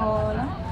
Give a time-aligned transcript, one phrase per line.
[0.00, 0.69] Hola.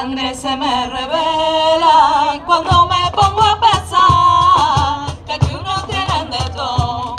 [0.00, 7.16] sangre se me revela cuando me pongo a pensar que aquí unos tienen de todo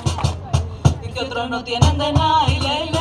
[1.03, 2.91] y que otros no tienen de nada y ley,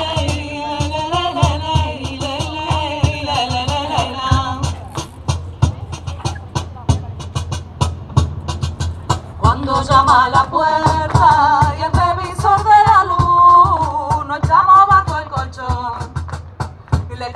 [9.38, 10.89] Cuando llama a la puerta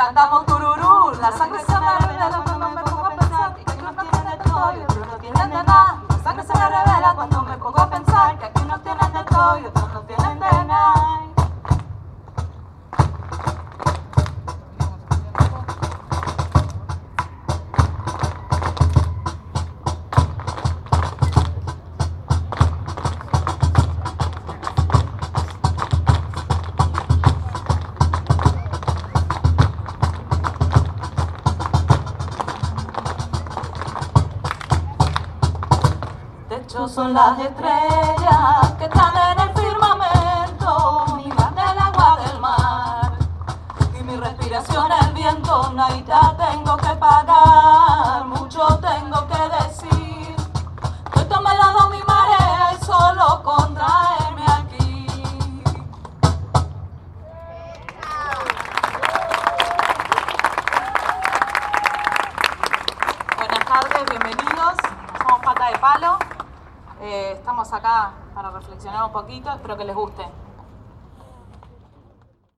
[0.04, 3.92] cantamos tururú, la sangre se me revela cuando me pongo a pensar que aquí no
[3.94, 6.02] tienen de todo y no tienen de nada.
[6.10, 9.24] La sangre se me revela cuando me pongo a pensar que aquí no tienen de
[9.24, 9.83] todo
[36.54, 43.12] Techos son las estrellas que están en el firmamento, mi del agua del mar
[43.98, 45.72] y mi respiración el viento.
[45.72, 50.36] Naita tengo que pagar, mucho tengo que decir.
[51.16, 55.06] Esto me lo da mi marea y solo con traerme aquí.
[63.36, 64.74] Buenas tardes, bienvenidos.
[65.18, 66.33] Somos Pata de Palo.
[67.06, 69.50] Eh, estamos acá para reflexionar un poquito.
[69.50, 70.24] Espero que les guste.